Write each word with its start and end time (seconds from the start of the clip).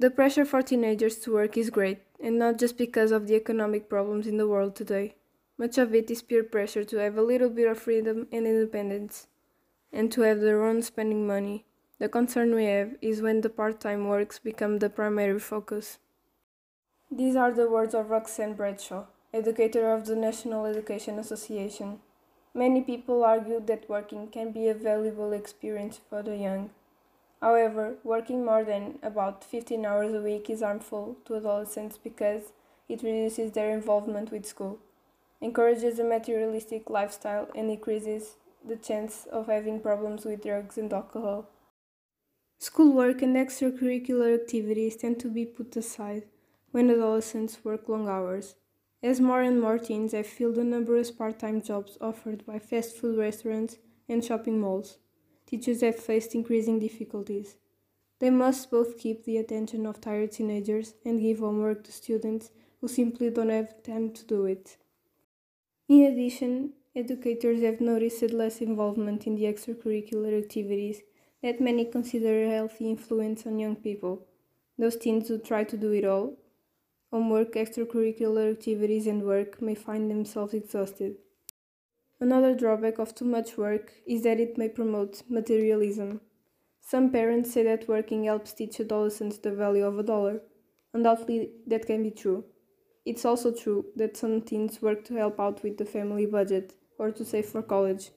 The 0.00 0.10
pressure 0.10 0.44
for 0.44 0.62
teenagers 0.62 1.18
to 1.20 1.32
work 1.32 1.56
is 1.56 1.70
great, 1.70 1.98
and 2.20 2.38
not 2.38 2.58
just 2.58 2.78
because 2.78 3.10
of 3.10 3.26
the 3.26 3.34
economic 3.34 3.88
problems 3.88 4.28
in 4.28 4.36
the 4.36 4.46
world 4.46 4.76
today. 4.76 5.16
Much 5.58 5.76
of 5.76 5.92
it 5.92 6.08
is 6.08 6.22
peer 6.22 6.44
pressure 6.44 6.84
to 6.84 6.98
have 6.98 7.16
a 7.16 7.22
little 7.22 7.50
bit 7.50 7.66
of 7.66 7.80
freedom 7.80 8.28
and 8.30 8.46
independence, 8.46 9.26
and 9.92 10.12
to 10.12 10.20
have 10.20 10.40
their 10.40 10.62
own 10.64 10.82
spending 10.82 11.26
money. 11.26 11.64
The 11.98 12.08
concern 12.08 12.54
we 12.54 12.66
have 12.66 12.94
is 13.02 13.22
when 13.22 13.40
the 13.40 13.48
part 13.50 13.80
time 13.80 14.06
works 14.06 14.38
become 14.38 14.78
the 14.78 14.88
primary 14.88 15.40
focus. 15.40 15.98
These 17.10 17.34
are 17.34 17.50
the 17.50 17.68
words 17.68 17.92
of 17.92 18.10
Roxanne 18.10 18.54
Bradshaw, 18.54 19.06
educator 19.34 19.92
of 19.92 20.06
the 20.06 20.14
National 20.14 20.66
Education 20.66 21.18
Association. 21.18 21.98
Many 22.54 22.82
people 22.82 23.24
argue 23.24 23.60
that 23.66 23.88
working 23.88 24.28
can 24.28 24.52
be 24.52 24.68
a 24.68 24.74
valuable 24.74 25.32
experience 25.32 25.98
for 26.08 26.22
the 26.22 26.36
young. 26.36 26.70
However, 27.40 27.96
working 28.02 28.44
more 28.44 28.64
than 28.64 28.98
about 29.02 29.44
15 29.44 29.84
hours 29.86 30.12
a 30.12 30.20
week 30.20 30.50
is 30.50 30.60
harmful 30.60 31.16
to 31.24 31.36
adolescents 31.36 31.96
because 31.96 32.52
it 32.88 33.02
reduces 33.02 33.52
their 33.52 33.70
involvement 33.70 34.32
with 34.32 34.44
school, 34.44 34.78
encourages 35.40 35.98
a 35.98 36.04
materialistic 36.04 36.90
lifestyle, 36.90 37.48
and 37.54 37.70
increases 37.70 38.36
the 38.66 38.76
chance 38.76 39.26
of 39.26 39.46
having 39.46 39.80
problems 39.80 40.24
with 40.24 40.42
drugs 40.42 40.78
and 40.78 40.92
alcohol. 40.92 41.48
Schoolwork 42.58 43.22
and 43.22 43.36
extracurricular 43.36 44.34
activities 44.34 44.96
tend 44.96 45.20
to 45.20 45.28
be 45.28 45.46
put 45.46 45.76
aside 45.76 46.24
when 46.72 46.90
adolescents 46.90 47.64
work 47.64 47.88
long 47.88 48.08
hours. 48.08 48.56
As 49.00 49.20
more 49.20 49.42
and 49.42 49.60
more 49.60 49.78
teens 49.78 50.10
have 50.10 50.26
filled 50.26 50.56
the 50.56 50.64
numerous 50.64 51.12
part 51.12 51.38
time 51.38 51.62
jobs 51.62 51.96
offered 52.00 52.44
by 52.44 52.58
fast 52.58 52.96
food 52.96 53.16
restaurants 53.16 53.76
and 54.08 54.24
shopping 54.24 54.60
malls, 54.60 54.98
teachers 55.48 55.80
have 55.80 55.96
faced 55.96 56.34
increasing 56.34 56.78
difficulties. 56.78 57.56
They 58.18 58.30
must 58.30 58.70
both 58.70 58.98
keep 58.98 59.24
the 59.24 59.38
attention 59.38 59.86
of 59.86 60.00
tired 60.00 60.32
teenagers 60.32 60.94
and 61.06 61.20
give 61.20 61.38
homework 61.38 61.84
to 61.84 61.92
students 61.92 62.50
who 62.80 62.88
simply 62.88 63.30
don't 63.30 63.48
have 63.48 63.82
time 63.82 64.12
to 64.12 64.24
do 64.24 64.44
it. 64.44 64.76
In 65.88 66.02
addition, 66.02 66.74
educators 66.94 67.62
have 67.62 67.80
noticed 67.80 68.30
less 68.32 68.60
involvement 68.60 69.26
in 69.26 69.36
the 69.36 69.44
extracurricular 69.44 70.36
activities 70.38 71.00
that 71.42 71.62
many 71.62 71.86
consider 71.86 72.44
a 72.44 72.50
healthy 72.50 72.90
influence 72.90 73.46
on 73.46 73.58
young 73.58 73.76
people. 73.76 74.26
Those 74.76 74.96
teens 74.96 75.28
who 75.28 75.38
try 75.38 75.64
to 75.64 75.76
do 75.76 75.92
it 75.92 76.04
all 76.04 76.36
homework, 77.10 77.54
extracurricular 77.54 78.50
activities, 78.50 79.06
and 79.06 79.22
work 79.22 79.62
may 79.62 79.74
find 79.74 80.10
themselves 80.10 80.52
exhausted. 80.52 81.16
Another 82.20 82.54
drawback 82.54 82.98
of 82.98 83.14
too 83.14 83.24
much 83.24 83.56
work 83.56 83.92
is 84.06 84.22
that 84.22 84.40
it 84.40 84.58
may 84.58 84.68
promote 84.68 85.22
materialism. 85.28 86.20
Some 86.80 87.12
parents 87.12 87.52
say 87.52 87.62
that 87.62 87.86
working 87.88 88.24
helps 88.24 88.52
teach 88.52 88.80
adolescents 88.80 89.38
the 89.38 89.52
value 89.52 89.84
of 89.84 89.98
a 89.98 90.02
dollar. 90.02 90.42
Undoubtedly, 90.92 91.50
that 91.66 91.86
can 91.86 92.02
be 92.02 92.10
true. 92.10 92.44
It's 93.04 93.24
also 93.24 93.52
true 93.52 93.86
that 93.96 94.16
some 94.16 94.42
teens 94.42 94.82
work 94.82 95.04
to 95.04 95.14
help 95.14 95.38
out 95.38 95.62
with 95.62 95.78
the 95.78 95.84
family 95.84 96.26
budget 96.26 96.74
or 96.98 97.12
to 97.12 97.24
save 97.24 97.46
for 97.46 97.62
college. 97.62 98.10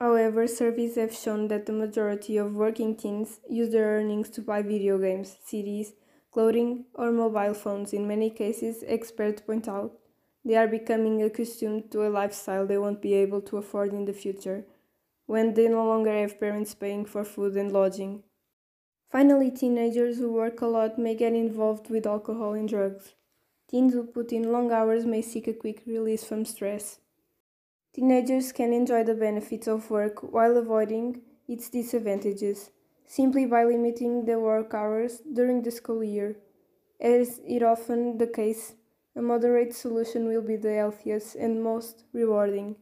However, 0.00 0.46
surveys 0.46 0.94
have 0.94 1.14
shown 1.14 1.48
that 1.48 1.66
the 1.66 1.72
majority 1.72 2.36
of 2.36 2.54
working 2.54 2.94
teens 2.96 3.40
use 3.48 3.70
their 3.70 3.98
earnings 3.98 4.28
to 4.30 4.42
buy 4.42 4.62
video 4.62 4.98
games, 4.98 5.36
CDs, 5.46 5.88
clothing, 6.30 6.84
or 6.94 7.10
mobile 7.10 7.54
phones. 7.54 7.92
In 7.92 8.06
many 8.06 8.30
cases, 8.30 8.84
experts 8.86 9.42
point 9.42 9.66
out, 9.66 9.98
they 10.44 10.56
are 10.56 10.68
becoming 10.68 11.22
accustomed 11.22 11.90
to 11.90 12.06
a 12.06 12.10
lifestyle 12.10 12.66
they 12.66 12.78
won't 12.78 13.00
be 13.00 13.14
able 13.14 13.40
to 13.40 13.56
afford 13.56 13.92
in 13.92 14.04
the 14.04 14.12
future, 14.12 14.64
when 15.26 15.54
they 15.54 15.68
no 15.68 15.86
longer 15.86 16.12
have 16.12 16.38
parents 16.38 16.74
paying 16.74 17.04
for 17.04 17.24
food 17.24 17.56
and 17.56 17.72
lodging. 17.72 18.22
Finally, 19.10 19.50
teenagers 19.50 20.18
who 20.18 20.32
work 20.32 20.60
a 20.60 20.66
lot 20.66 20.98
may 20.98 21.14
get 21.14 21.32
involved 21.32 21.88
with 21.88 22.06
alcohol 22.06 22.52
and 22.52 22.68
drugs. 22.68 23.14
Teens 23.70 23.94
who 23.94 24.04
put 24.04 24.32
in 24.32 24.52
long 24.52 24.70
hours 24.70 25.06
may 25.06 25.22
seek 25.22 25.46
a 25.48 25.52
quick 25.52 25.82
release 25.86 26.24
from 26.24 26.44
stress. 26.44 26.98
Teenagers 27.94 28.52
can 28.52 28.72
enjoy 28.72 29.04
the 29.04 29.14
benefits 29.14 29.68
of 29.68 29.88
work 29.88 30.20
while 30.20 30.56
avoiding 30.56 31.22
its 31.46 31.70
disadvantages 31.70 32.70
simply 33.06 33.46
by 33.46 33.64
limiting 33.64 34.24
their 34.24 34.40
work 34.40 34.74
hours 34.74 35.22
during 35.32 35.62
the 35.62 35.70
school 35.70 36.02
year. 36.02 36.36
As 37.00 37.38
is 37.46 37.62
often 37.62 38.18
the 38.18 38.26
case, 38.26 38.74
a 39.16 39.22
moderate 39.22 39.74
solution 39.74 40.26
will 40.26 40.42
be 40.42 40.56
the 40.56 40.74
healthiest 40.74 41.36
and 41.36 41.62
most 41.62 42.04
rewarding. 42.12 42.76